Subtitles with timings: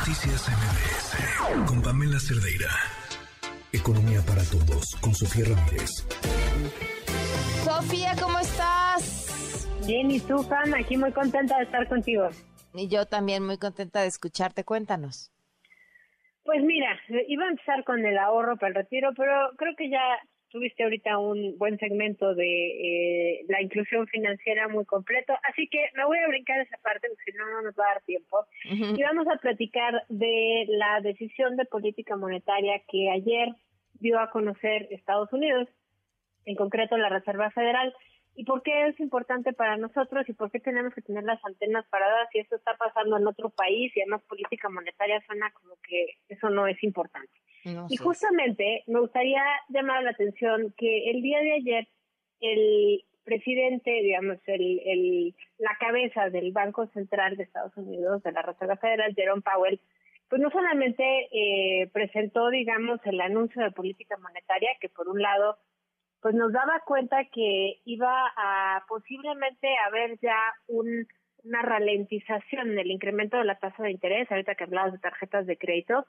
[0.00, 2.70] Noticias MBS con Pamela Cerdeira.
[3.70, 5.90] Economía para todos con Sofía Ramírez.
[7.62, 9.68] Sofía, ¿cómo estás?
[9.86, 10.72] Bien, ¿y tú, Pam?
[10.72, 12.30] Aquí muy contenta de estar contigo.
[12.72, 14.64] Y yo también muy contenta de escucharte.
[14.64, 15.30] Cuéntanos.
[16.44, 16.98] Pues mira,
[17.28, 20.00] iba a empezar con el ahorro para el retiro, pero creo que ya
[20.50, 26.04] tuviste ahorita un buen segmento de eh, la inclusión financiera muy completo, así que me
[26.04, 28.44] voy a brincar esa parte porque si no, no nos va a dar tiempo.
[28.64, 33.48] Y vamos a platicar de la decisión de política monetaria que ayer
[34.00, 35.68] dio a conocer Estados Unidos,
[36.44, 37.94] en concreto la Reserva Federal,
[38.40, 41.84] y por qué es importante para nosotros y por qué tenemos que tener las antenas
[41.90, 46.06] paradas si esto está pasando en otro país y además política monetaria suena como que
[46.26, 47.32] eso no es importante
[47.90, 51.88] y justamente me gustaría llamar la atención que el día de ayer
[52.40, 58.40] el presidente, digamos, el, el, la cabeza del Banco Central de Estados Unidos, de la
[58.40, 59.78] Reserva Federal, Jerome Powell,
[60.30, 65.58] pues no solamente eh, presentó, digamos, el anuncio de política monetaria, que por un lado,
[66.20, 71.06] pues nos daba cuenta que iba a posiblemente haber ya un,
[71.44, 75.46] una ralentización en el incremento de la tasa de interés, ahorita que hablabas de tarjetas
[75.46, 76.06] de crédito,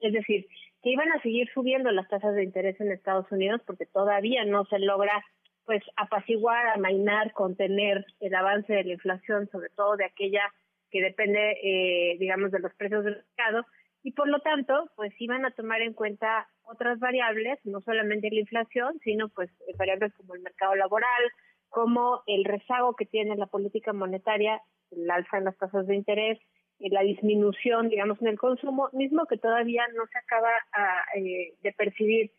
[0.00, 0.46] es decir,
[0.82, 4.64] que iban a seguir subiendo las tasas de interés en Estados Unidos porque todavía no
[4.66, 5.24] se logra
[5.64, 10.52] pues apaciguar, amainar, contener el avance de la inflación, sobre todo de aquella
[10.90, 13.66] que depende, eh, digamos, de los precios del mercado,
[14.06, 18.38] y por lo tanto, pues iban a tomar en cuenta otras variables, no solamente la
[18.38, 21.24] inflación, sino pues variables como el mercado laboral,
[21.70, 24.62] como el rezago que tiene la política monetaria,
[24.92, 26.38] el alza en las tasas de interés,
[26.78, 31.54] eh, la disminución, digamos, en el consumo, mismo que todavía no se acaba ah, eh,
[31.64, 32.30] de percibir,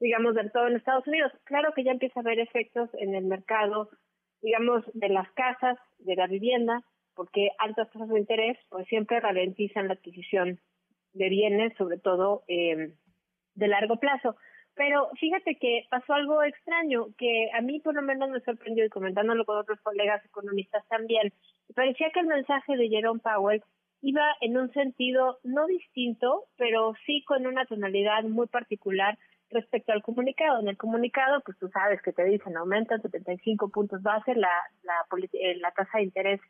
[0.00, 1.32] digamos, del todo en Estados Unidos.
[1.44, 3.90] Claro que ya empieza a haber efectos en el mercado,
[4.40, 6.80] digamos, de las casas, de la vivienda,
[7.14, 10.58] porque altas tasas de interés, pues siempre ralentizan la adquisición
[11.12, 12.92] de bienes, sobre todo eh,
[13.54, 14.36] de largo plazo.
[14.74, 18.88] Pero fíjate que pasó algo extraño que a mí por lo menos me sorprendió y
[18.88, 21.32] comentándolo con otros colegas economistas también.
[21.74, 23.62] Parecía que el mensaje de Jerome Powell
[24.02, 29.18] iba en un sentido no distinto, pero sí con una tonalidad muy particular
[29.50, 30.60] respecto al comunicado.
[30.60, 34.94] En el comunicado, pues tú sabes que te dicen aumenta 75 puntos base la, la,
[35.32, 36.40] eh, la tasa de interés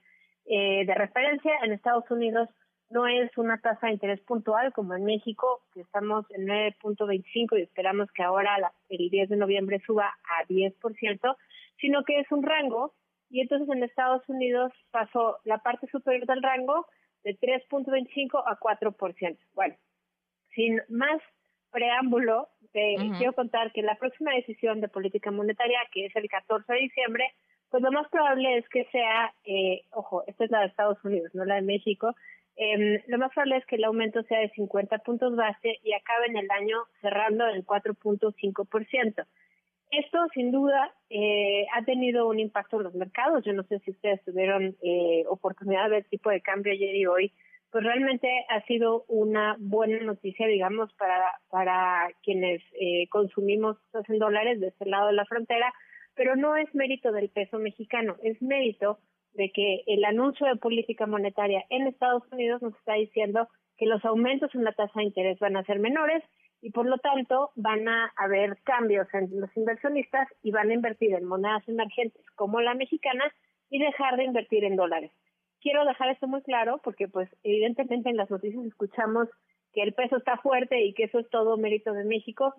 [0.47, 1.53] eh, de referencia.
[1.63, 2.49] En Estados Unidos
[2.91, 7.63] no es una tasa de interés puntual como en México, que estamos en 9.25 y
[7.63, 11.37] esperamos que ahora el 10 de noviembre suba a 10%,
[11.81, 12.93] sino que es un rango
[13.31, 16.87] y entonces en Estados Unidos pasó la parte superior del rango
[17.23, 19.39] de 3.25 a 4%.
[19.55, 19.77] Bueno,
[20.55, 21.23] sin más
[21.71, 26.73] preámbulo, te quiero contar que la próxima decisión de política monetaria, que es el 14
[26.73, 27.25] de diciembre,
[27.71, 31.31] pues lo más probable es que sea, eh, ojo, esta es la de Estados Unidos,
[31.35, 32.17] no la de México,
[32.61, 36.27] eh, lo más probable es que el aumento sea de 50 puntos base y acabe
[36.27, 39.27] en el año cerrando en 4.5%.
[39.91, 43.45] Esto, sin duda, eh, ha tenido un impacto en los mercados.
[43.47, 47.07] Yo no sé si ustedes tuvieron eh, oportunidad de ver tipo de cambio ayer y
[47.07, 47.33] hoy.
[47.73, 54.61] Pues realmente ha sido una buena noticia, digamos, para, para quienes eh, consumimos en dólares
[54.61, 55.73] de este lado de la frontera,
[56.15, 58.99] pero no es mérito del peso mexicano, es mérito
[59.33, 64.05] de que el anuncio de política monetaria en Estados Unidos nos está diciendo que los
[64.05, 66.23] aumentos en la tasa de interés van a ser menores
[66.61, 71.15] y por lo tanto van a haber cambios en los inversionistas y van a invertir
[71.15, 73.25] en monedas emergentes como la mexicana
[73.71, 75.13] y dejar de invertir en dólares.
[75.61, 79.29] Quiero dejar esto muy claro porque pues evidentemente en las noticias escuchamos
[79.73, 82.55] que el peso está fuerte y que eso es todo mérito de México.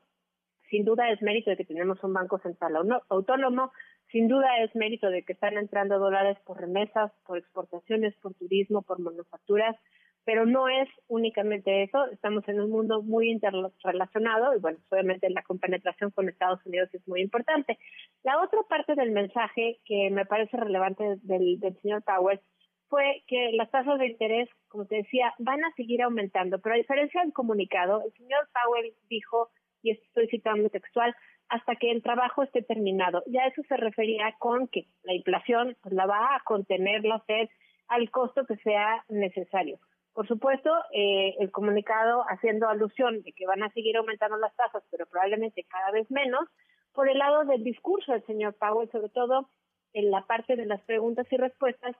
[0.71, 2.77] Sin duda es mérito de que tenemos un banco central
[3.09, 3.73] autónomo,
[4.09, 8.81] sin duda es mérito de que están entrando dólares por remesas, por exportaciones, por turismo,
[8.81, 9.75] por manufacturas,
[10.23, 15.43] pero no es únicamente eso, estamos en un mundo muy interrelacionado y bueno, obviamente la
[15.43, 17.77] compenetración con Estados Unidos es muy importante.
[18.23, 22.39] La otra parte del mensaje que me parece relevante del, del señor Powell
[22.87, 26.77] fue que las tasas de interés, como te decía, van a seguir aumentando, pero a
[26.77, 29.49] diferencia del comunicado, el señor Powell dijo,
[29.81, 31.15] y estoy citando textual,
[31.49, 33.23] hasta que el trabajo esté terminado.
[33.27, 37.49] Ya eso se refería con que la inflación pues, la va a contener la Fed
[37.87, 39.79] al costo que sea necesario.
[40.13, 44.83] Por supuesto, eh, el comunicado haciendo alusión de que van a seguir aumentando las tasas,
[44.91, 46.47] pero probablemente cada vez menos,
[46.93, 49.49] por el lado del discurso del señor Powell, sobre todo
[49.93, 51.95] en la parte de las preguntas y respuestas,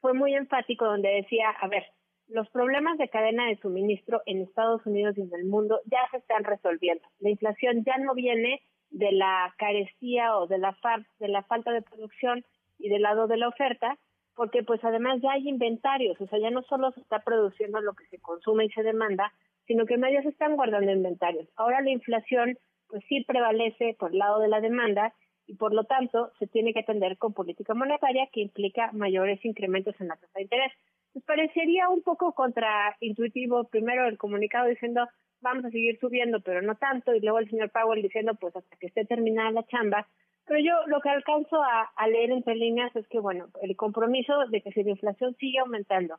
[0.00, 1.84] fue muy enfático donde decía, a ver,
[2.28, 6.18] los problemas de cadena de suministro en Estados Unidos y en el mundo ya se
[6.18, 7.04] están resolviendo.
[7.20, 10.76] La inflación ya no viene de la carecía o de la,
[11.18, 12.44] de la falta de producción
[12.78, 13.98] y del lado de la oferta,
[14.34, 17.94] porque pues además ya hay inventarios, o sea, ya no solo se está produciendo lo
[17.94, 19.32] que se consume y se demanda,
[19.66, 21.48] sino que ya se están guardando inventarios.
[21.56, 22.58] Ahora la inflación
[22.88, 25.12] pues sí prevalece por el lado de la demanda
[25.46, 29.94] y por lo tanto se tiene que atender con política monetaria que implica mayores incrementos
[30.00, 30.72] en la tasa de interés.
[31.16, 35.08] Pues parecería un poco contraintuitivo primero el comunicado diciendo
[35.40, 38.76] vamos a seguir subiendo pero no tanto y luego el señor Powell diciendo pues hasta
[38.76, 40.06] que esté terminada la chamba.
[40.44, 44.46] Pero yo lo que alcanzo a, a leer entre líneas es que bueno, el compromiso
[44.50, 46.18] de que si la inflación sigue aumentando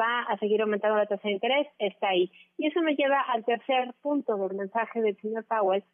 [0.00, 2.32] va a seguir aumentando la tasa de interés, está ahí.
[2.56, 5.84] Y eso me lleva al tercer punto del mensaje del señor Powell,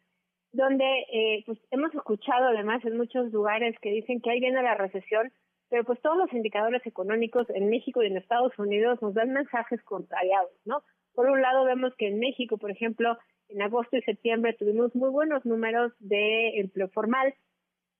[0.53, 4.75] donde eh, pues hemos escuchado además en muchos lugares que dicen que ahí viene la
[4.75, 5.33] recesión,
[5.69, 9.81] pero pues todos los indicadores económicos en México y en Estados Unidos nos dan mensajes
[9.83, 10.83] contrariados, ¿no?
[11.13, 13.17] Por un lado vemos que en México, por ejemplo,
[13.49, 17.33] en agosto y septiembre tuvimos muy buenos números de empleo formal.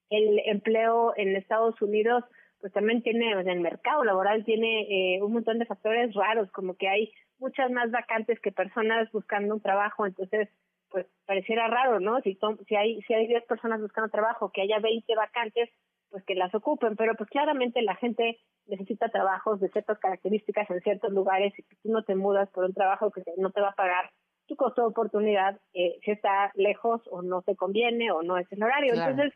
[0.09, 2.23] El empleo en Estados Unidos
[2.59, 6.75] pues también tiene, en el mercado laboral tiene eh, un montón de factores raros, como
[6.75, 10.49] que hay muchas más vacantes que personas buscando un trabajo, entonces
[10.89, 12.21] pues pareciera raro, ¿no?
[12.21, 12.37] Si,
[12.67, 15.69] si hay si hay 10 personas buscando trabajo, que haya 20 vacantes,
[16.15, 20.79] pues que las ocupen, pero pues claramente la gente necesita trabajos de ciertas características en
[20.79, 23.71] ciertos lugares y que tú no te mudas por un trabajo que no te va
[23.71, 24.09] a pagar
[24.47, 28.49] tu costo de oportunidad eh, si está lejos o no te conviene o no es
[28.53, 28.93] el horario.
[28.93, 29.33] Entonces,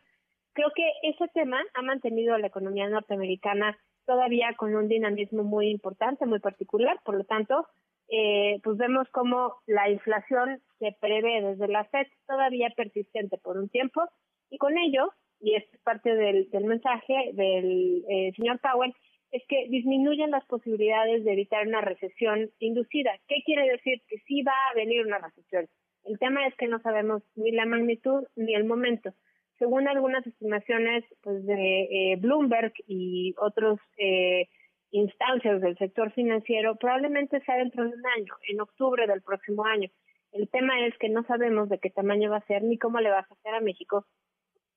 [0.54, 3.76] creo que ese tema ha mantenido a la economía norteamericana
[4.06, 7.66] todavía con un dinamismo muy importante, muy particular, por lo tanto,
[8.08, 13.68] eh, pues vemos como la inflación se prevé desde la FED todavía persistente por un
[13.68, 14.00] tiempo
[14.48, 18.94] y con ello, y es parte del, mensaje del eh, señor Powell,
[19.32, 23.12] es que disminuyen las posibilidades de evitar una recesión inducida.
[23.28, 24.02] ¿Qué quiere decir?
[24.08, 25.68] Que sí va a venir una recesión.
[26.04, 29.12] El tema es que no sabemos ni la magnitud ni el momento.
[29.58, 34.48] Según algunas estimaciones pues, de eh, Bloomberg y otros eh,
[34.90, 39.88] instancias del sector financiero, probablemente sea dentro de un año, en octubre del próximo año.
[40.32, 43.10] El tema es que no sabemos de qué tamaño va a ser ni cómo le
[43.10, 44.06] va a afectar a México,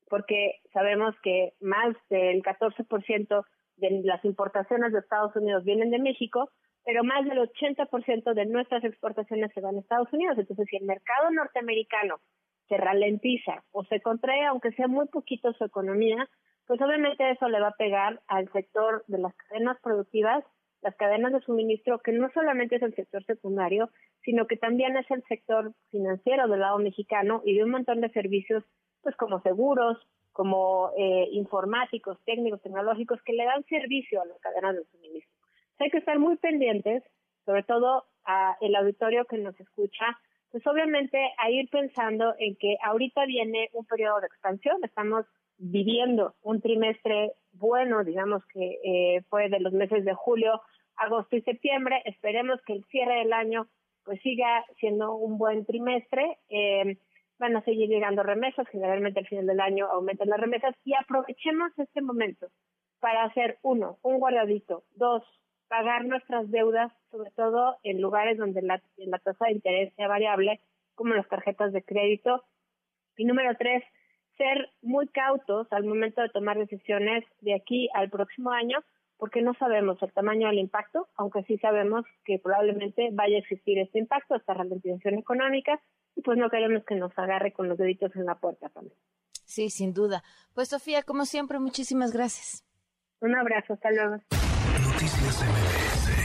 [0.09, 3.45] porque sabemos que más del 14%
[3.77, 6.49] de las importaciones de Estados Unidos vienen de México,
[6.85, 10.37] pero más del 80% de nuestras exportaciones se van a Estados Unidos.
[10.37, 12.19] Entonces, si el mercado norteamericano
[12.67, 16.29] se ralentiza o se contrae, aunque sea muy poquito su economía,
[16.65, 20.43] pues obviamente eso le va a pegar al sector de las cadenas productivas,
[20.81, 23.89] las cadenas de suministro, que no solamente es el sector secundario,
[24.23, 28.09] sino que también es el sector financiero del lado mexicano y de un montón de
[28.09, 28.63] servicios,
[29.03, 29.97] pues como seguros,
[30.31, 35.31] como eh, informáticos, técnicos, tecnológicos, que le dan servicio a las cadenas de suministro.
[35.79, 37.03] hay que estar muy pendientes,
[37.45, 40.17] sobre todo a el auditorio que nos escucha,
[40.51, 45.25] pues obviamente a ir pensando en que ahorita viene un periodo de expansión, estamos
[45.57, 50.61] viviendo un trimestre bueno, digamos que eh, fue de los meses de julio,
[50.95, 52.01] agosto y septiembre.
[52.05, 53.67] Esperemos que el cierre del año
[54.03, 56.39] pues siga siendo un buen trimestre.
[56.49, 56.97] Eh,
[57.43, 61.77] van a seguir llegando remesas, generalmente al final del año aumentan las remesas y aprovechemos
[61.77, 62.47] este momento
[63.01, 65.23] para hacer uno, un guardadito, dos,
[65.67, 70.61] pagar nuestras deudas, sobre todo en lugares donde la, la tasa de interés sea variable,
[70.95, 72.45] como las tarjetas de crédito.
[73.17, 73.83] Y número tres,
[74.37, 78.77] ser muy cautos al momento de tomar decisiones de aquí al próximo año,
[79.17, 83.79] porque no sabemos el tamaño del impacto, aunque sí sabemos que probablemente vaya a existir
[83.79, 85.81] este impacto, esta ralentización económica,
[86.23, 88.95] pues no queremos que nos agarre con los deditos en la puerta también.
[89.45, 90.23] Sí, sin duda.
[90.53, 92.65] Pues Sofía, como siempre, muchísimas gracias.
[93.19, 94.17] Un abrazo, hasta luego.
[94.93, 96.22] Noticias MBS